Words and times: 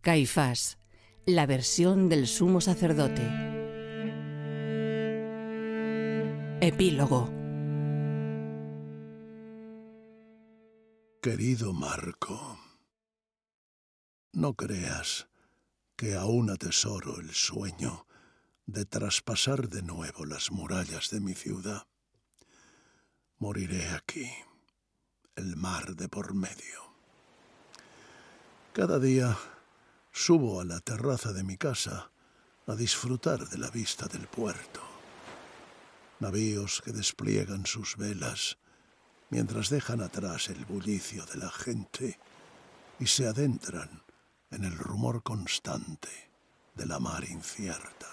Caifás, 0.00 0.78
la 1.26 1.44
versión 1.44 2.08
del 2.08 2.28
sumo 2.28 2.60
sacerdote. 2.60 3.22
Epílogo. 6.60 7.28
Querido 11.20 11.72
Marco, 11.72 12.60
no 14.32 14.54
creas 14.54 15.28
que 15.96 16.14
aún 16.14 16.50
atesoro 16.50 17.18
el 17.18 17.32
sueño 17.32 18.06
de 18.66 18.84
traspasar 18.84 19.68
de 19.68 19.82
nuevo 19.82 20.24
las 20.24 20.52
murallas 20.52 21.10
de 21.10 21.18
mi 21.20 21.34
ciudad. 21.34 21.88
Moriré 23.38 23.88
aquí, 23.88 24.30
el 25.34 25.56
mar 25.56 25.96
de 25.96 26.08
por 26.08 26.34
medio. 26.34 26.94
Cada 28.72 29.00
día 29.00 29.36
subo 30.18 30.60
a 30.60 30.64
la 30.64 30.80
terraza 30.80 31.32
de 31.32 31.44
mi 31.44 31.56
casa 31.56 32.10
a 32.66 32.74
disfrutar 32.74 33.48
de 33.48 33.56
la 33.56 33.70
vista 33.70 34.08
del 34.08 34.26
puerto. 34.26 34.80
Navíos 36.18 36.82
que 36.84 36.90
despliegan 36.90 37.66
sus 37.66 37.96
velas 37.96 38.58
mientras 39.30 39.70
dejan 39.70 40.02
atrás 40.02 40.48
el 40.48 40.64
bullicio 40.64 41.24
de 41.26 41.36
la 41.36 41.50
gente 41.50 42.18
y 42.98 43.06
se 43.06 43.28
adentran 43.28 44.02
en 44.50 44.64
el 44.64 44.76
rumor 44.76 45.22
constante 45.22 46.32
de 46.74 46.86
la 46.86 46.98
mar 46.98 47.22
incierta. 47.22 48.10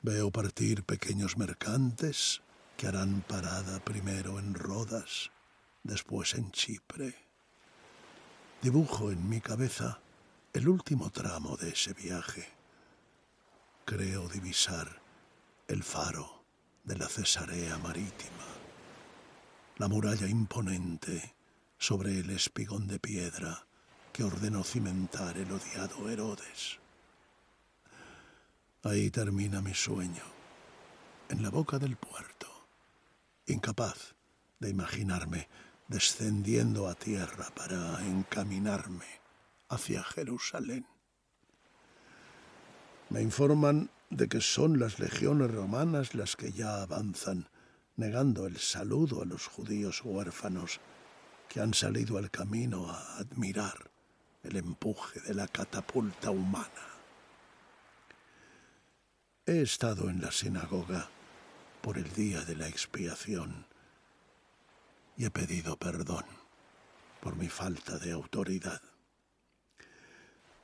Veo 0.00 0.30
partir 0.30 0.84
pequeños 0.84 1.36
mercantes 1.36 2.40
que 2.76 2.86
harán 2.86 3.24
parada 3.26 3.80
primero 3.80 4.38
en 4.38 4.54
Rodas, 4.54 5.32
después 5.82 6.34
en 6.34 6.52
Chipre. 6.52 7.16
Dibujo 8.62 9.10
en 9.10 9.28
mi 9.28 9.40
cabeza 9.40 10.00
el 10.54 10.68
último 10.68 11.10
tramo 11.10 11.56
de 11.56 11.70
ese 11.70 11.92
viaje. 11.94 12.48
Creo 13.84 14.28
divisar 14.28 15.02
el 15.66 15.82
faro 15.82 16.44
de 16.84 16.96
la 16.96 17.08
Cesarea 17.08 17.76
marítima, 17.78 18.46
la 19.78 19.88
muralla 19.88 20.28
imponente 20.28 21.34
sobre 21.76 22.20
el 22.20 22.30
espigón 22.30 22.86
de 22.86 23.00
piedra 23.00 23.66
que 24.12 24.22
ordenó 24.22 24.62
cimentar 24.62 25.36
el 25.36 25.50
odiado 25.50 26.08
Herodes. 26.08 26.78
Ahí 28.84 29.10
termina 29.10 29.60
mi 29.60 29.74
sueño, 29.74 30.22
en 31.30 31.42
la 31.42 31.50
boca 31.50 31.80
del 31.80 31.96
puerto, 31.96 32.46
incapaz 33.46 34.14
de 34.60 34.70
imaginarme 34.70 35.48
descendiendo 35.88 36.88
a 36.88 36.94
tierra 36.94 37.50
para 37.56 38.06
encaminarme 38.06 39.23
hacia 39.68 40.02
Jerusalén. 40.04 40.86
Me 43.10 43.22
informan 43.22 43.90
de 44.10 44.28
que 44.28 44.40
son 44.40 44.78
las 44.78 44.98
legiones 44.98 45.50
romanas 45.50 46.14
las 46.14 46.36
que 46.36 46.52
ya 46.52 46.82
avanzan, 46.82 47.48
negando 47.96 48.46
el 48.46 48.58
saludo 48.58 49.22
a 49.22 49.24
los 49.24 49.46
judíos 49.46 50.02
huérfanos 50.04 50.80
que 51.48 51.60
han 51.60 51.74
salido 51.74 52.18
al 52.18 52.30
camino 52.30 52.90
a 52.90 53.18
admirar 53.18 53.90
el 54.42 54.56
empuje 54.56 55.20
de 55.20 55.34
la 55.34 55.48
catapulta 55.48 56.30
humana. 56.30 56.68
He 59.46 59.62
estado 59.62 60.08
en 60.08 60.20
la 60.20 60.32
sinagoga 60.32 61.08
por 61.82 61.98
el 61.98 62.10
día 62.14 62.44
de 62.44 62.56
la 62.56 62.66
expiación 62.66 63.66
y 65.16 65.26
he 65.26 65.30
pedido 65.30 65.76
perdón 65.76 66.24
por 67.20 67.36
mi 67.36 67.48
falta 67.48 67.98
de 67.98 68.12
autoridad. 68.12 68.80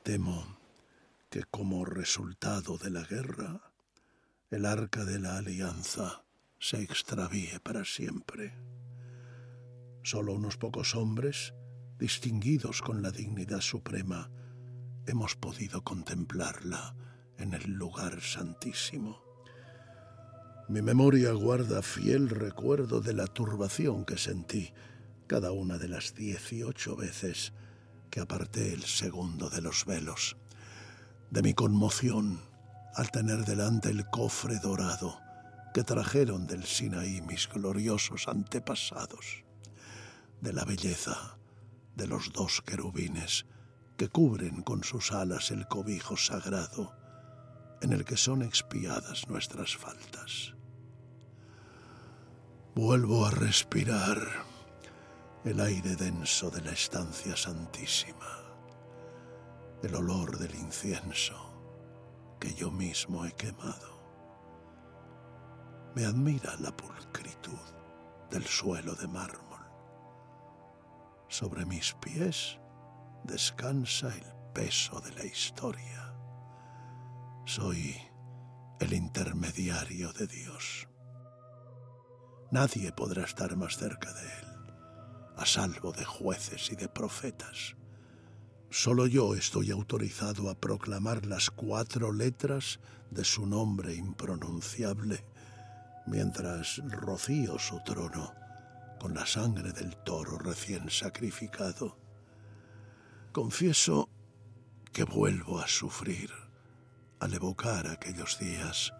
Temo 0.03 0.59
que 1.29 1.45
como 1.45 1.84
resultado 1.84 2.79
de 2.79 2.91
la 2.91 3.05
guerra, 3.05 3.61
el 4.51 4.65
arca 4.65 5.05
de 5.05 5.19
la 5.20 5.37
alianza 5.37 6.25
se 6.59 6.83
extravíe 6.83 7.61
para 7.62 7.84
siempre. 7.84 8.55
Solo 10.03 10.33
unos 10.33 10.56
pocos 10.56 10.94
hombres, 10.94 11.53
distinguidos 11.99 12.81
con 12.81 13.03
la 13.03 13.11
dignidad 13.11 13.61
suprema, 13.61 14.31
hemos 15.06 15.37
podido 15.37 15.84
contemplarla 15.84 16.97
en 17.37 17.53
el 17.53 17.71
lugar 17.71 18.22
santísimo. 18.22 19.22
Mi 20.71 20.81
memoria 20.81 21.32
guarda 21.32 21.82
fiel 21.82 22.31
recuerdo 22.31 23.03
de 23.03 23.12
la 23.12 23.27
turbación 23.27 24.06
que 24.06 24.17
sentí 24.17 24.72
cada 25.27 25.53
una 25.53 25.77
de 25.77 25.88
las 25.88 26.15
dieciocho 26.15 26.97
veces 26.97 27.53
que 28.10 28.21
aparté 28.21 28.72
el 28.72 28.84
segundo 28.84 29.48
de 29.48 29.62
los 29.62 29.84
velos, 29.84 30.37
de 31.31 31.43
mi 31.43 31.54
conmoción 31.54 32.41
al 32.94 33.10
tener 33.10 33.44
delante 33.44 33.91
el 33.91 34.06
cofre 34.06 34.59
dorado 34.59 35.21
que 35.72 35.84
trajeron 35.84 36.47
del 36.47 36.65
Sinaí 36.65 37.20
mis 37.22 37.49
gloriosos 37.49 38.26
antepasados, 38.26 39.44
de 40.41 40.53
la 40.53 40.65
belleza 40.65 41.38
de 41.94 42.09
los 42.09 42.32
dos 42.32 42.62
querubines 42.62 43.47
que 43.97 44.09
cubren 44.09 44.62
con 44.62 44.82
sus 44.82 45.12
alas 45.12 45.50
el 45.50 45.69
cobijo 45.69 46.16
sagrado 46.16 46.97
en 47.82 47.93
el 47.93 48.04
que 48.04 48.16
son 48.16 48.43
expiadas 48.43 49.28
nuestras 49.28 49.76
faltas. 49.76 50.54
Vuelvo 52.75 53.26
a 53.26 53.31
respirar 53.31 54.50
el 55.45 55.59
aire 55.61 55.97
denso 55.97 56.51
de 56.51 56.61
la 56.61 56.73
estancia 56.73 57.34
santísima, 57.34 58.45
el 59.83 59.95
olor 59.95 60.39
del 60.39 60.55
incienso 60.55 61.34
que 62.39 62.53
yo 62.53 62.71
mismo 62.71 63.25
he 63.25 63.33
quemado. 63.33 64.00
Me 65.95 66.05
admira 66.05 66.55
la 66.61 66.77
pulcritud 66.77 67.59
del 68.31 68.45
suelo 68.45 68.95
de 68.95 69.09
mármol. 69.09 69.61
Sobre 71.29 71.65
mis 71.65 71.95
pies 71.95 72.59
descansa 73.25 74.09
el 74.15 74.27
peso 74.53 75.00
de 75.00 75.12
la 75.12 75.25
historia. 75.25 76.15
Soy 77.47 77.97
el 78.79 78.93
intermediario 78.93 80.12
de 80.12 80.27
Dios. 80.27 80.87
Nadie 82.50 82.93
podrá 82.93 83.25
estar 83.25 83.56
más 83.56 83.77
cerca 83.77 84.12
de 84.12 84.23
Él, 84.23 84.50
a 85.41 85.47
salvo 85.47 85.91
de 85.93 86.05
jueces 86.05 86.71
y 86.71 86.77
de 86.77 86.87
profetas. 86.87 87.75
Solo 88.69 89.06
yo 89.06 89.34
estoy 89.34 89.71
autorizado 89.71 90.51
a 90.51 90.55
proclamar 90.55 91.25
las 91.25 91.49
cuatro 91.49 92.12
letras 92.12 92.78
de 93.11 93.25
su 93.25 93.47
nombre 93.47 93.95
impronunciable, 93.95 95.25
mientras 96.06 96.83
rocío 96.91 97.59
su 97.59 97.83
trono 97.83 98.34
con 99.00 99.15
la 99.15 99.25
sangre 99.25 99.73
del 99.73 99.97
toro 99.97 100.37
recién 100.37 100.91
sacrificado. 100.91 101.97
Confieso 103.33 104.11
que 104.93 105.05
vuelvo 105.05 105.59
a 105.59 105.69
sufrir 105.69 106.31
al 107.19 107.33
evocar 107.33 107.87
aquellos 107.87 108.39
días 108.39 108.93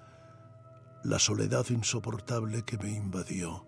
la 1.05 1.19
soledad 1.19 1.69
insoportable 1.69 2.63
que 2.65 2.79
me 2.79 2.93
invadió 2.93 3.67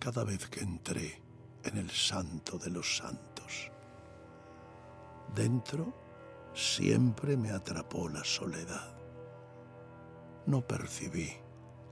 cada 0.00 0.24
vez 0.24 0.48
que 0.48 0.60
entré 0.60 1.23
en 1.64 1.78
el 1.78 1.90
santo 1.90 2.58
de 2.58 2.70
los 2.70 2.96
santos. 2.96 3.70
Dentro 5.34 5.92
siempre 6.54 7.36
me 7.36 7.50
atrapó 7.50 8.08
la 8.08 8.24
soledad. 8.24 8.94
No 10.46 10.66
percibí 10.66 11.32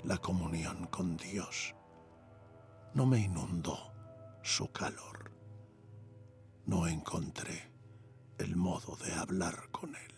la 0.05 0.19
comunión 0.19 0.87
con 0.87 1.17
Dios. 1.17 1.75
No 2.95 3.07
me 3.07 3.21
inundó 3.21 3.93
su 4.43 4.71
calor. 4.71 5.31
No 6.67 6.87
encontré 6.87 7.71
el 8.39 8.57
modo 8.57 8.97
de 8.97 9.13
hablar 9.13 9.69
con 9.71 9.95
Él. 9.95 10.15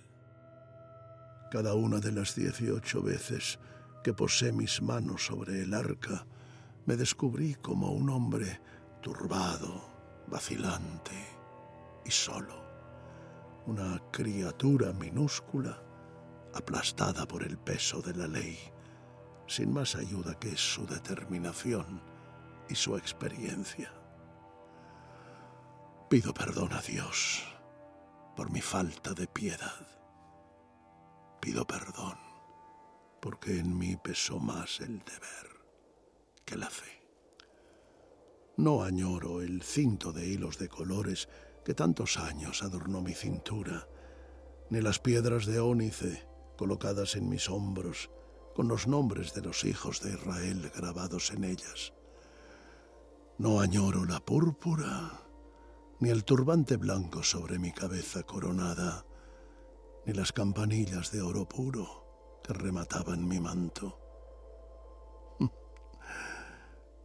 Cada 1.50 1.74
una 1.74 2.00
de 2.00 2.12
las 2.12 2.34
dieciocho 2.34 3.02
veces 3.02 3.58
que 4.02 4.12
posé 4.12 4.52
mis 4.52 4.82
manos 4.82 5.26
sobre 5.26 5.62
el 5.62 5.72
arca, 5.72 6.26
me 6.84 6.96
descubrí 6.96 7.54
como 7.54 7.92
un 7.92 8.10
hombre 8.10 8.60
turbado, 9.04 9.82
vacilante 10.28 11.12
y 12.06 12.10
solo. 12.10 12.54
Una 13.66 14.02
criatura 14.10 14.94
minúscula, 14.94 15.78
aplastada 16.54 17.26
por 17.26 17.42
el 17.42 17.58
peso 17.58 18.00
de 18.00 18.14
la 18.14 18.26
ley, 18.26 18.58
sin 19.46 19.74
más 19.74 19.94
ayuda 19.94 20.40
que 20.40 20.56
su 20.56 20.86
determinación 20.86 22.00
y 22.70 22.74
su 22.74 22.96
experiencia. 22.96 23.92
Pido 26.08 26.32
perdón 26.32 26.72
a 26.72 26.80
Dios 26.80 27.44
por 28.34 28.50
mi 28.50 28.62
falta 28.62 29.12
de 29.12 29.26
piedad. 29.26 29.86
Pido 31.40 31.66
perdón 31.66 32.16
porque 33.20 33.58
en 33.58 33.76
mí 33.76 33.96
pesó 33.96 34.38
más 34.38 34.80
el 34.80 35.00
deber 35.00 35.50
que 36.46 36.56
la 36.56 36.70
fe. 36.70 37.03
No 38.56 38.84
añoro 38.84 39.40
el 39.42 39.62
cinto 39.62 40.12
de 40.12 40.26
hilos 40.26 40.58
de 40.58 40.68
colores 40.68 41.28
que 41.64 41.74
tantos 41.74 42.18
años 42.18 42.62
adornó 42.62 43.00
mi 43.00 43.12
cintura, 43.12 43.88
ni 44.70 44.80
las 44.80 45.00
piedras 45.00 45.46
de 45.46 45.58
ónice 45.58 46.28
colocadas 46.56 47.16
en 47.16 47.28
mis 47.28 47.50
hombros 47.50 48.10
con 48.54 48.68
los 48.68 48.86
nombres 48.86 49.34
de 49.34 49.42
los 49.42 49.64
hijos 49.64 50.00
de 50.02 50.12
Israel 50.12 50.70
grabados 50.74 51.32
en 51.32 51.42
ellas. 51.42 51.92
No 53.38 53.60
añoro 53.60 54.04
la 54.04 54.20
púrpura, 54.20 55.24
ni 55.98 56.10
el 56.10 56.22
turbante 56.22 56.76
blanco 56.76 57.24
sobre 57.24 57.58
mi 57.58 57.72
cabeza 57.72 58.22
coronada, 58.22 59.04
ni 60.06 60.12
las 60.12 60.32
campanillas 60.32 61.10
de 61.10 61.22
oro 61.22 61.48
puro 61.48 62.40
que 62.44 62.52
remataban 62.52 63.26
mi 63.26 63.40
manto. 63.40 64.03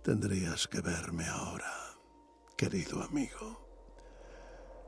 Tendrías 0.04 0.68
que 0.68 0.80
verme 0.80 1.28
ahora, 1.28 1.74
querido 2.56 3.04
amigo, 3.04 3.68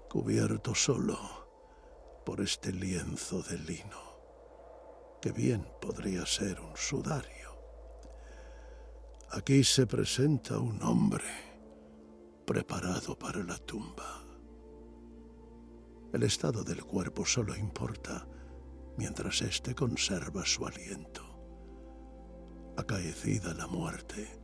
cubierto 0.10 0.74
solo 0.74 1.18
por 2.26 2.40
este 2.40 2.72
lienzo 2.72 3.42
de 3.44 3.58
lino, 3.60 4.02
que 5.22 5.34
bien 5.34 5.68
podría 5.82 6.26
ser 6.26 6.62
un 6.62 6.78
sudario. 6.78 7.52
Aquí 9.32 9.66
se 9.66 9.86
presenta 9.86 10.58
un 10.58 10.82
hombre 10.82 11.26
preparado 12.46 13.18
para 13.20 13.44
la 13.44 13.58
tumba. 13.58 14.24
El 16.14 16.24
estado 16.24 16.64
del 16.64 16.84
cuerpo 16.86 17.26
solo 17.26 17.56
importa 17.56 18.26
mientras 18.98 19.42
éste 19.42 19.76
conserva 19.76 20.46
su 20.46 20.66
aliento. 20.66 21.22
Acaecida 22.78 23.54
la 23.54 23.68
muerte, 23.68 24.41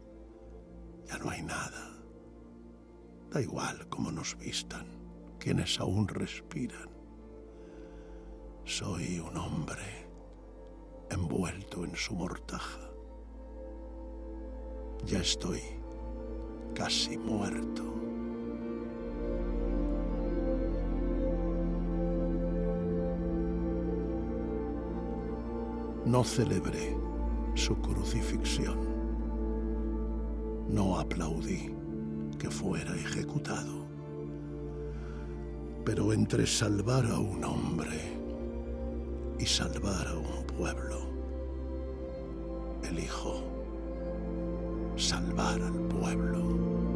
ya 1.07 1.17
no 1.17 1.29
hay 1.29 1.41
nada. 1.41 1.91
Da 3.31 3.41
igual 3.41 3.87
cómo 3.89 4.11
nos 4.11 4.37
vistan 4.37 4.85
quienes 5.39 5.79
aún 5.79 6.07
respiran. 6.07 6.89
Soy 8.65 9.19
un 9.19 9.37
hombre 9.37 10.07
envuelto 11.09 11.85
en 11.85 11.95
su 11.95 12.15
mortaja. 12.15 12.81
Ya 15.05 15.19
estoy 15.19 15.61
casi 16.73 17.17
muerto. 17.17 17.83
No 26.05 26.23
celebré 26.23 26.97
su 27.55 27.75
crucifixión. 27.81 28.96
No 30.69 30.99
aplaudí 30.99 31.73
que 32.37 32.49
fuera 32.49 32.93
ejecutado. 32.95 33.85
Pero 35.85 36.11
entre 36.11 36.45
salvar 36.45 37.05
a 37.05 37.17
un 37.17 37.43
hombre 37.43 38.19
y 39.39 39.45
salvar 39.45 40.07
a 40.07 40.17
un 40.17 40.43
pueblo, 40.45 40.99
elijo 42.83 43.43
salvar 44.97 45.61
al 45.61 45.79
pueblo. 45.87 46.86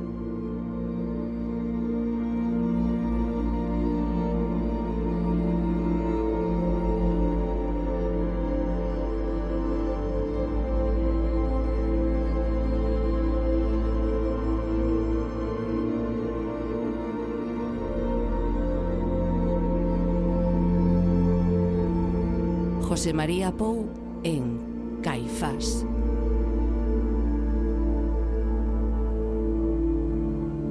José 22.91 23.13
María 23.13 23.53
Pou 23.53 23.87
en 24.21 24.99
Caifás. 25.01 25.85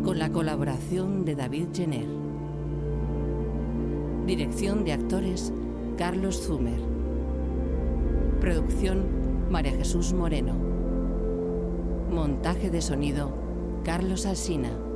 Con 0.05 0.19
la 0.19 0.29
colaboración 0.31 1.25
de 1.25 1.35
David 1.35 1.69
Jenner. 1.73 2.07
Dirección 4.27 4.85
de 4.85 4.93
actores 4.93 5.51
Carlos 5.97 6.43
Zumer. 6.43 6.83
Producción 8.39 9.07
María 9.51 9.73
Jesús 9.73 10.13
Moreno. 10.13 10.53
Montaje 12.11 12.69
de 12.69 12.83
sonido 12.83 13.33
Carlos 13.83 14.27
Alsina. 14.27 14.90